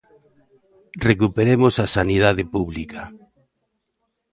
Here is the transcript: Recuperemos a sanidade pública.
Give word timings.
Recuperemos 1.09 1.73
a 1.85 1.87
sanidade 1.97 2.43
pública. 2.53 3.01